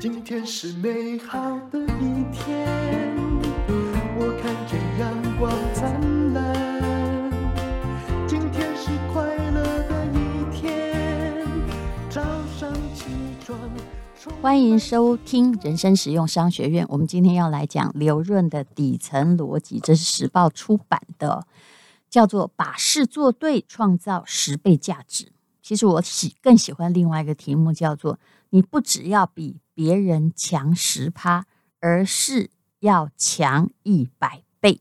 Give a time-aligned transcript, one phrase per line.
[0.00, 1.38] 今天是美好
[1.70, 2.66] 的一天，
[4.16, 7.30] 我看见阳光灿烂。
[8.26, 11.46] 今天是快乐的一天，
[12.08, 12.22] 早
[12.58, 13.10] 上起
[13.44, 13.60] 床。
[14.40, 16.86] 欢迎收听人生实用商学院。
[16.88, 21.46] 我们今天要来讲刘润的底层逻辑，这是时报出版的，
[22.08, 25.30] 叫做“把事做对，创造十倍价值”。
[25.62, 31.46] 其实我喜更喜欢另外一个题目，叫做“你不只要比别人强十趴，
[31.80, 34.78] 而是要强一百倍”。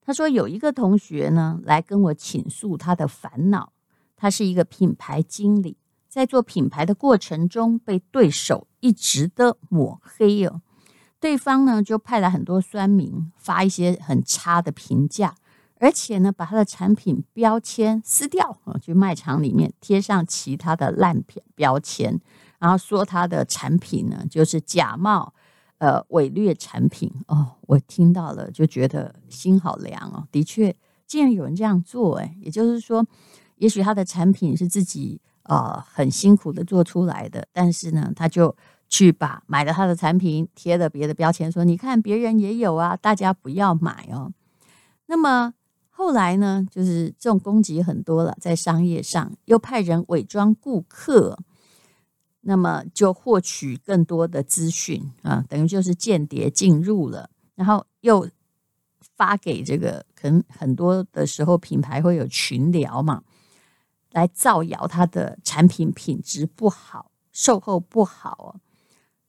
[0.00, 3.72] 他说有一个同学呢来跟我倾诉他的烦恼，
[4.16, 5.76] 他是一个品牌经理，
[6.08, 10.62] 在做品牌的过程中被对手一直的抹黑哦，
[11.18, 15.34] 对方呢就派来很多酸民发一些很差的评价。
[15.80, 22.20] 而且呢，把他的产品标签撕掉，去卖场里面贴上其他的烂片标签，
[22.60, 25.34] 然后说他的产品呢就是假冒、
[25.78, 27.56] 呃伪劣产品哦。
[27.62, 30.28] 我听到了就觉得心好凉哦。
[30.30, 30.72] 的确，
[31.06, 33.04] 竟然有人这样做，哎，也就是说，
[33.56, 38.54] 也许他的产品是自己呃很辛苦的做出来的，但是呢，他就
[38.88, 44.30] 去把买了他的产品贴了别的标签，说你看别人也有啊，大家不要买哦。
[45.06, 45.54] 那么。
[45.92, 51.38] 后来呢，就是这种攻击很多了，在商业上又派人伪装顾客，
[52.42, 58.28] 那么就获取更多的资讯啊，等于就是间谍进入了，然后又
[59.16, 63.22] 发给这个，可能很多的时候品牌会有群聊嘛，
[64.12, 68.56] 来造谣他的产品品质不好，售后不好，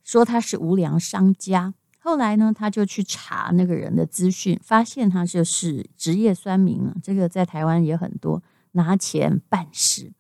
[0.04, 1.74] 说他是无良商家。
[2.00, 6.96] 后来呢，他就去查那个人的资讯，发现他就是职业酸民啊。
[7.04, 10.12] 这个在台湾也很多，拿钱办事。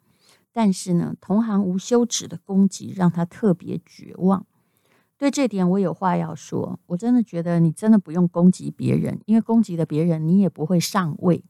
[0.53, 4.45] 但是呢，同行无休止的攻击让他特别绝望。
[5.17, 6.79] 对这点，我有话要说。
[6.87, 11.43] 我真的觉得你真的不用攻击别人，因为攻击了别人，你也不会上位。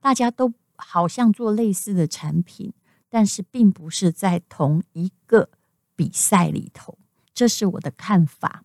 [0.00, 2.72] 大家都好像做类似的产品，
[3.10, 5.50] 但是并不是在同一个
[5.94, 6.98] 比赛里头。
[7.34, 8.64] 这是我的看法。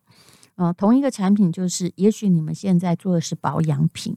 [0.56, 4.16] 呃，同一个产品就是，也许你们现在做的是保养品，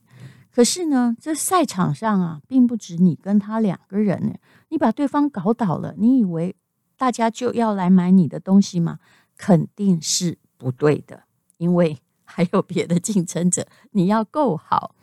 [0.53, 4.35] 可是呢，这赛场上啊，并不止你跟他两个人呢。
[4.69, 6.55] 你把对方搞倒了，你以为
[6.97, 8.99] 大家就要来买你的东西吗？
[9.37, 11.23] 肯定是不对的，
[11.57, 14.95] 因为 还有别的竞争者，你要够好，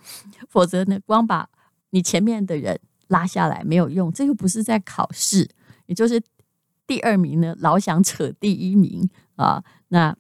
[0.49, 1.49] 否则呢，光把
[1.91, 4.13] 你前面的人拉下来没有用。
[4.13, 5.49] 这又不是在考试，
[5.87, 6.23] 也就是
[6.87, 10.17] 第二名呢，老想扯第一名啊，那。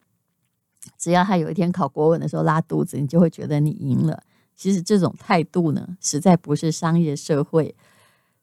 [0.97, 4.23] 只要他有一天考国文的时候拉肚子，你就会觉得你赢了。
[4.59, 7.77] 其实这种态度呢，实在不是商业社会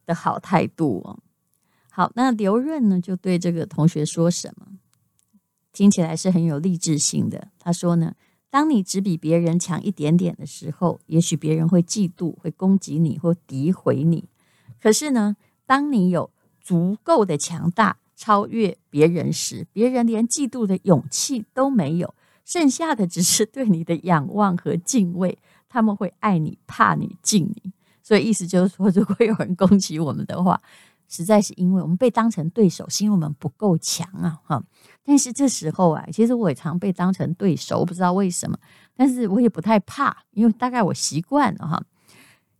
[0.05, 1.19] 的好态度哦。
[1.91, 4.67] 好，那刘润呢就对这个同学说什么？
[5.73, 7.49] 听起来是很有励志性的。
[7.59, 8.15] 他说呢，
[8.49, 14.29] 当你只比别人强一点点的时候，也许别人会嫉妒、会攻击你或诋毁你。
[14.81, 16.31] 可是呢，当你有
[16.61, 22.15] 足够的强大，超越别人时，别人连嫉妒的勇气都没有。
[22.45, 25.37] 剩下的只是对你的仰望和敬畏，
[25.67, 27.73] 他们会爱你、怕你、敬你。
[28.01, 30.61] 所以意思就是说，如果有人攻击我们的话，
[31.07, 34.39] 实在是因为我们被当成对手，是因为我们不够强啊！
[34.45, 34.63] 哈。
[35.03, 38.57] 但是这时候啊，其实我也常被当成对手，我不知道为什么，
[38.95, 41.83] 但是我也不太怕，因为大概我习惯了哈。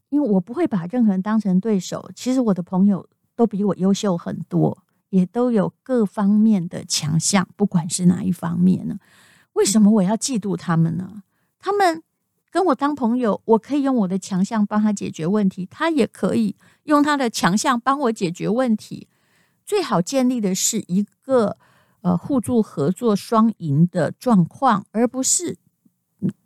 [0.09, 2.09] 因为我不会把任何人当成对手。
[2.15, 4.77] 其实我的朋友都比我优秀很多，
[5.09, 8.97] 也都有各方面的强项，不管是哪一方面呢。
[9.53, 11.23] 为什么我要嫉妒他们呢？
[11.59, 12.03] 他们
[12.55, 19.09] 跟我当朋友，我可以用我的强项帮他解决问题，他也可以用他的强项帮我解决问题。
[19.65, 21.57] 最好建立的是一个
[21.99, 25.57] 呃互助合作双赢的状况，而不是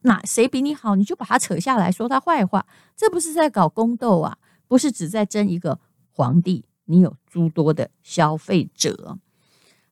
[0.02, 2.66] 哪谁比你好你就把他扯下来说他坏话，
[2.98, 4.40] 这不是在搞宫斗啊？
[4.68, 6.66] 不是只在争一个皇帝？
[6.86, 9.20] 你有诸多的消费者，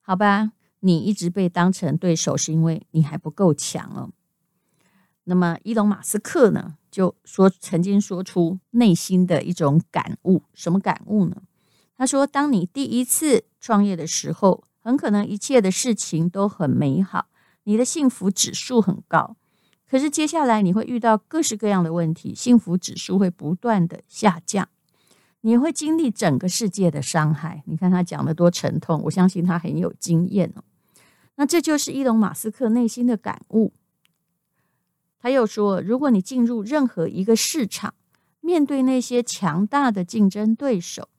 [0.01, 0.53] 好吧？
[0.79, 4.09] 你一直被当成对手，是因为你还不够强哦。
[5.29, 11.41] 那么，伊隆马斯克呢，就说曾经说出内心的一种感悟，什么感悟呢？
[11.97, 17.25] 他说：“当你第一次创业的时候，很可能一切的事情都很美好，
[17.65, 19.35] 你的幸福指数很高。
[19.89, 24.69] 可是接下来你会遇到各式各样的问题，幸福指数会不断的下降。”
[25.41, 30.63] 你会经历整个世界的伤害，你看他讲的多沉痛，我相信他很有经验哦。
[31.35, 33.73] 那这就是伊隆马斯克内心的感悟。
[35.27, 37.93] 他又说，如果你进入任何一个市场，
[38.39, 41.09] 面对那些强大的竞争对手，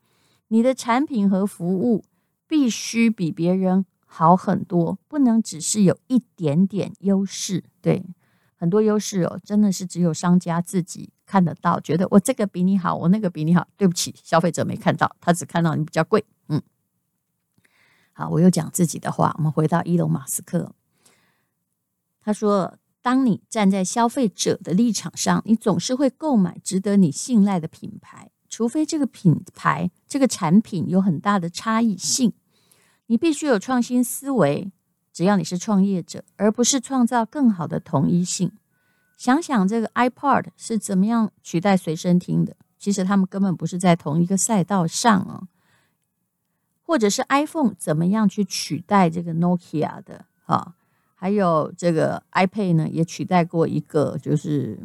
[0.46, 2.06] 你的产品和服务
[2.46, 7.64] 必须比别人好很多，不能只是有一点点优势。
[7.82, 8.02] 对，
[8.56, 13.69] 很多优势哦，真的是只有商家自己看得到，觉得我这个比你好，我那个比你好。
[13.76, 16.25] 对不起，消费者没看到，他只看到你比较贵。
[16.49, 16.62] 嗯，
[18.14, 19.34] 好，我又讲自己的话。
[19.37, 20.72] 我们回到伊隆马斯克，
[22.22, 32.32] 他说：“当你站在消费者的立场上，你总是会购买值得你信赖的品牌。”除非这个品牌、这个产品有很大的差异性，
[33.06, 34.72] 你必须有创新思维。
[35.12, 38.52] 只要你是创业者，而不是创造更好的统一性。
[39.18, 42.56] 想想这个 iPod 是怎么样取代随身听的？
[42.78, 45.48] 其实他们根本不是在同一个赛道上啊。
[46.82, 50.24] 或者是 iPhone 怎么样去取代这个 Nokia 的？
[50.46, 50.74] 啊，
[51.19, 54.79] 还有这个 iPad 呢，也取代过一个，就是。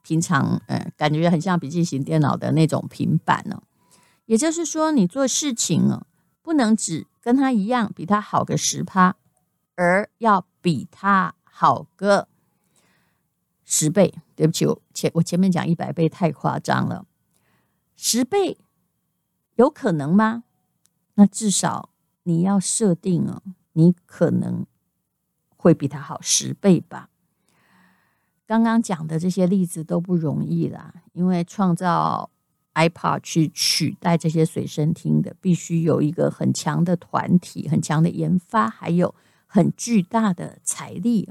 [0.00, 3.62] 平常，嗯，感觉很像笔记型电脑的那种平板呢。
[4.24, 6.06] 也就是说，你做事情呢，
[6.40, 9.16] 不能只跟他一样，比他好个十趴，
[9.74, 12.26] 而要比他好个
[13.66, 14.14] 十倍。
[14.34, 17.04] 对不起，我前我前面讲一百倍太夸张了，
[17.94, 18.56] 十倍
[19.56, 20.44] 有可能吗？
[21.16, 21.90] 那至少
[22.22, 23.42] 你要设定哦，
[23.74, 24.64] 你可能
[25.58, 27.10] 会比他好十倍吧。
[28.46, 32.30] 刚刚讲的这些例子都不容易啦，因为创造
[32.72, 39.14] iPod 去取代这些随身听的，必须有一个很强的团体、很强的研发，还有
[39.46, 41.28] 很巨大的财力。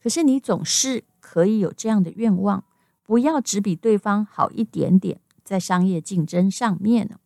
[0.00, 2.62] 可是你总是可以有这样的愿望，
[3.02, 7.16] 不要只比对方好一点点，在商业竞争上面呢。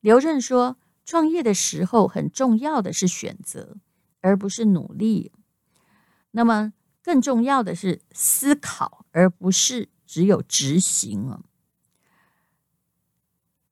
[0.00, 3.76] 刘润说，创业的时候很重要的是选择，
[4.20, 5.32] 而不是努力。
[6.36, 6.74] 那么。
[7.02, 11.40] 更重要的是思考，而不是只有执行啊！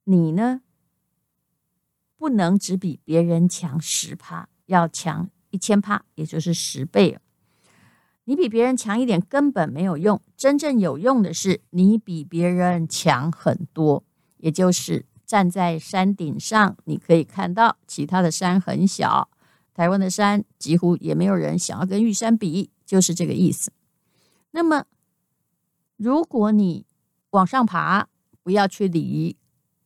[0.05, 0.61] 你呢，
[2.15, 7.19] 不能只比别人强十趴，要强一千趴，也就是十倍。
[8.23, 14.05] 你比别人强一点根本没有用，真正有用的是你比别人强很多，
[14.37, 19.29] 也就是站在山顶上，你可以看到其他的山很小，
[19.75, 22.71] 台湾的山几乎也没有人想要跟玉山比。
[22.85, 23.71] 就是这个意思。
[24.51, 24.85] 那么，
[25.97, 26.85] 如果你
[27.31, 28.07] 往上爬，
[28.43, 29.37] 不要去理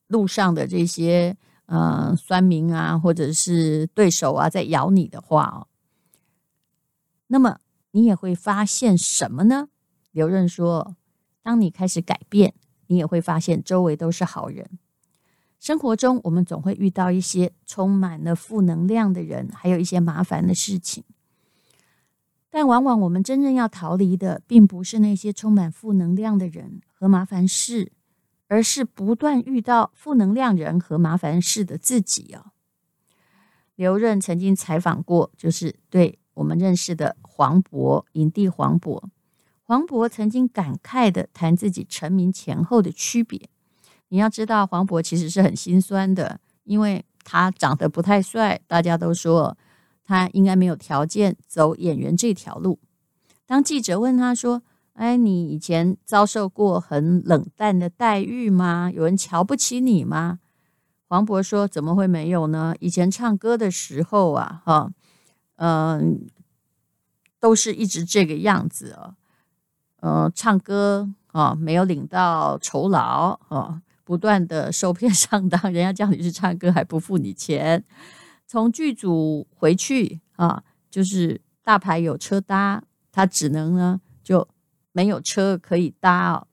[0.08, 1.38] 路上的这些
[1.68, 5.68] 呃酸民啊，或者是对手啊，在咬你的话哦，
[7.28, 7.60] 那么
[7.92, 9.70] 你也会发现什么呢？
[10.12, 10.98] 刘润说，
[11.42, 12.54] 当你开始改变，
[12.88, 14.78] 你也会发现周围都是好人。
[15.60, 21.04] 生活中，我们总会遇到一些充满了负能量的人，还有一些麻烦的事情。
[22.50, 27.92] 但往往我们真正要逃离的，并不是那些充满负能量的人和麻烦事，
[28.48, 32.52] 而是不断遇到负能量人和麻烦事的自己哦。
[33.76, 39.04] 刘润曾经采访过，就是对我们认识的黄渤，影帝黄渤。
[39.64, 43.50] 黄渤曾经感慨的谈自己成名前后的区别。
[44.10, 49.58] 你要知道，黄渤其实是很心酸的，因为他长得不太帅，大家都说。
[50.04, 52.80] 他应该没有条件走演员这条路。
[53.46, 54.64] 当记者问他说
[54.94, 58.90] ：“哎，你以前遭受过很冷淡的待遇吗？
[58.92, 60.40] 有人瞧不起你吗？”
[61.08, 62.74] 黄渤说：“怎么会没有呢？
[62.80, 64.92] 以前唱歌的时候啊，哈，
[65.58, 66.26] 嗯，
[67.40, 69.14] 都是一直这个样子啊，
[70.00, 77.86] 呃，唱歌啊，没有领到酬劳啊，不断的受骗上当，人家叫你去唱歌还不付你钱。”
[78.48, 84.48] 从剧组回去啊，就是大牌有车搭，他只能呢就
[84.94, 86.48] 没有车可以搭哦。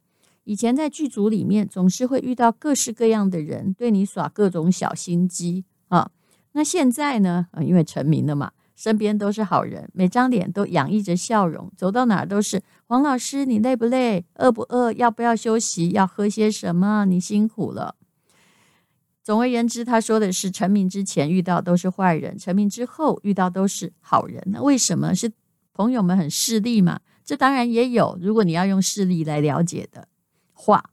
[0.44, 6.10] 以前在剧组里面，总是会遇到各式各样的人，对你耍各种小心机啊。
[6.52, 14.24] 那现在呢，因为成名了嘛，身边都是好人，每张脸都洋溢着笑容，走到哪都是黄老师，你累不累？
[14.34, 14.92] 饿不饿？
[14.92, 15.90] 要不要休息？
[15.90, 17.04] 要喝些什么？
[17.04, 17.96] 你辛苦了。
[19.24, 24.40] 总而言之，他说的是成名之前遇到都是坏人，成名之后遇到都是好人。
[24.52, 25.32] 那为什么是
[25.72, 27.00] 朋友们很势利嘛？
[27.24, 30.06] 这当然也有，如果你要用势利来了解的
[30.52, 30.90] 话。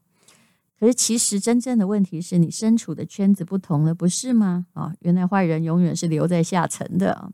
[0.79, 4.65] 可是其实真正的问题是你身处的圈子不同了，不是吗？
[4.73, 7.31] 啊，原来坏人永远是留在下层的。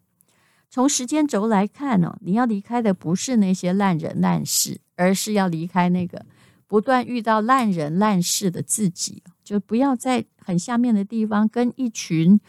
[0.69, 6.25] 从时间轴来看呢，你要离开的不是那些烂人烂事，而是要离开那个。
[6.67, 12.39] 不断遇到烂人烂事的自己，就不要在很下面的地方跟一群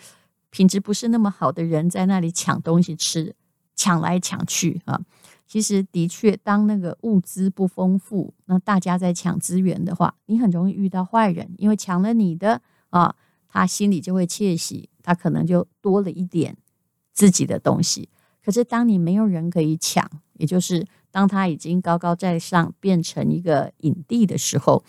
[0.50, 3.34] 品质不是那么好的人在那里抢东西吃，
[3.74, 5.00] 抢来抢去啊！
[5.46, 12.60] 其实的确，当那个物资不丰富，那大家在抢资源的话，你很容易遇到坏人，因为抢了你的
[12.90, 13.16] 啊，
[13.48, 16.54] 他心里就会窃喜，他可能就多了一点
[17.20, 18.08] 自己的东西。
[18.42, 24.82] 可是当你没有人可以抢，也就是当他已经高高在上，变成一个影帝的时候，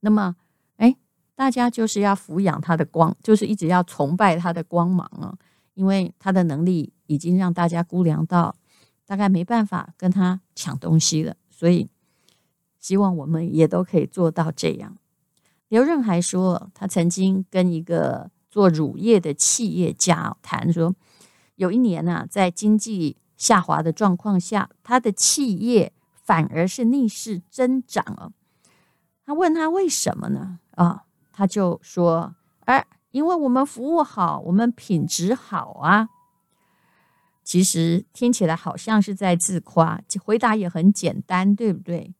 [0.00, 0.36] 那么，
[0.76, 0.94] 哎，
[1.34, 5.34] 大家就是要抚养他的光，就是一直要崇拜他的光芒啊，
[5.72, 8.54] 因为他的能力已经让大家估量到，
[9.06, 11.34] 大概没办法跟他抢东西了。
[11.48, 11.88] 所以，
[12.78, 14.98] 希望我们也都可以做到这样。
[15.68, 20.94] 刘润还说，他曾经跟一个做乳业的企业家谈说，
[21.58, 28.32] 有一年啊，在经济下滑的状况下，他的企业反而是逆势增长了。
[29.24, 30.60] 他问他为什么呢？
[30.70, 32.34] 啊，他就说
[32.66, 36.08] ：“哎，因为我们服务好，我们品质好啊。”
[37.44, 42.14] 其实听起来好像是在自夸，回答也很简单，对不对？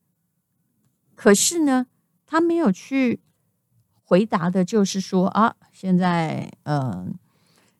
[1.14, 1.87] 可是呢，
[2.26, 3.23] 他没有去。
[4.11, 7.14] 回答的就是说啊，现在嗯、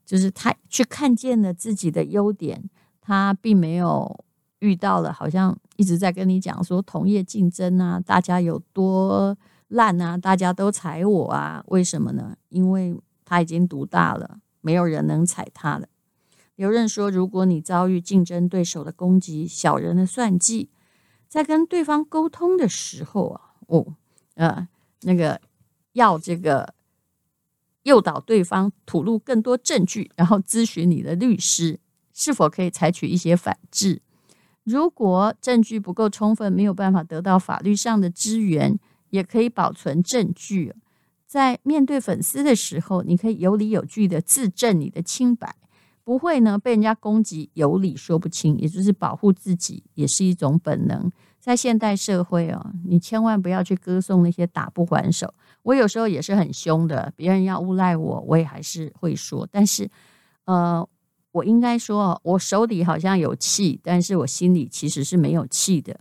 [0.09, 4.25] 就是他去看见了自己的优点，他并没有
[4.61, 9.37] 遇到了，好像一直在跟你讲说同业竞争啊，大家有多
[9.69, 12.35] 烂啊，大家都踩我啊，为什么呢？
[12.49, 15.87] 因为他已经独大了，没有人能踩他了。
[16.57, 20.71] 刘任说，如果你遭遇竞争对手的攻击、小人的算计，
[21.29, 23.95] 在跟对方沟通的时候啊，哦，
[24.37, 24.67] 呃，
[25.03, 25.39] 那个。
[25.95, 26.75] 要这个
[27.89, 31.81] 诱导对方吐露更多证据，然后咨询你的律师
[32.13, 34.03] 是否可以采取一些反制。
[34.65, 38.79] 如果证据不够充分，没有办法得到法律上的支援，
[39.09, 40.75] 也可以保存证据。
[41.27, 45.57] 在面对粉丝的时候，你可以有理有据的自证你的清白，
[46.09, 51.13] 不会呢被人家攻击，有理说不清，也就是保护自己，也是一种本能。
[51.39, 55.35] 在现代社会哦，你千万不要去歌颂那些打不还手。
[55.65, 59.47] 我有时候也是很凶的，别人要诬赖我，我也还是会说。
[59.53, 59.87] 但是，
[60.47, 60.89] 呃，
[61.31, 65.95] 我应该说，我手里好像有气，但是我心里其实是没有气的。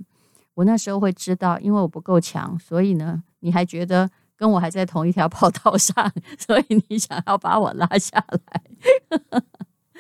[0.54, 6.10] 我那时候会知道，因为我不够强，所以呢，你还觉得跟我还在同一条跑道上，
[6.40, 9.42] 所以你想要把我拉下来。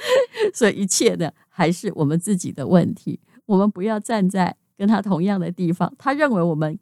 [0.54, 3.20] 所以一切呢，还是我们自己的问题。
[3.46, 4.58] 我们不要站在。
[4.78, 6.78] 跟他同样的地方，他认为我们，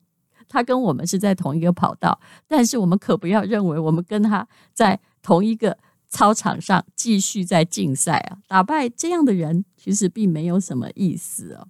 [0.49, 5.77] 他跟我们是在同一个跑道，但是我们可不要认为我们跟他在同一个
[6.09, 8.39] 操场上继续在竞赛啊！
[8.49, 11.69] 打败这样的人，其实并没有什么意思哦。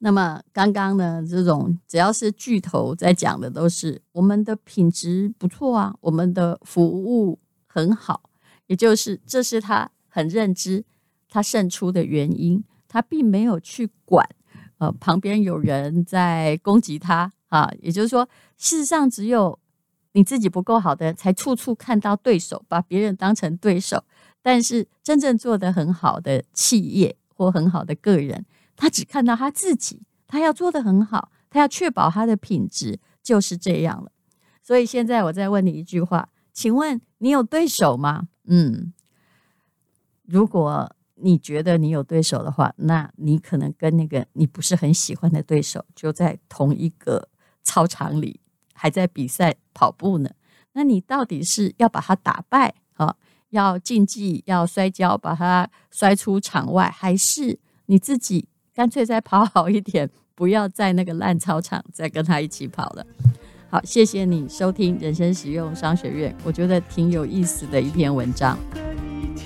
[0.00, 8.28] 那么刚刚呢，这种只要是巨头在讲的，都是我们的品质不错啊，我们的服务很好，
[8.66, 10.84] 也就是这是他很认知
[11.28, 12.64] 他胜出的原因。
[12.88, 14.28] 他并没有去管，
[14.76, 18.28] 呃，旁边有人在攻击他啊，也就是说，
[18.58, 19.58] 事实上只有
[20.12, 24.04] 你自己不够好的，才处处看到对手，把别人当成对手。
[24.42, 28.44] 但是真正做得很好的企业或很好的个人，
[28.76, 34.12] 他只看到他自己，他要做得很好，他要确保他的品质，就是这样了。
[34.62, 38.28] 所以现在我再问你一句话，请问你有对手吗？
[38.44, 38.92] 嗯，
[40.24, 40.94] 如果。
[41.24, 47.28] 你觉得你有对手的话，那你可能跟那个你不是很喜欢的对手就在同一个
[47.62, 48.40] 操场里，
[48.74, 50.28] 还在比赛跑步呢。
[50.72, 53.14] 那你到底是要把他打败啊？
[53.50, 57.56] 要竞技，要摔跤，把他摔出场外，还是
[57.86, 63.06] 你自己干脆再跑好一点，不要在那个烂操场再跟他一起跑了？
[63.72, 68.58] 好，谢谢你收听人生实用商学院，我觉得挺有意思的一篇文章。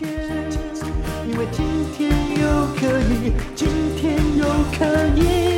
[0.00, 1.64] 因为今
[1.96, 4.44] 天又可以，今天又
[4.76, 5.55] 可以。